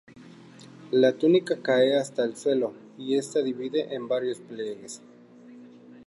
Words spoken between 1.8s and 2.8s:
hasta el suelo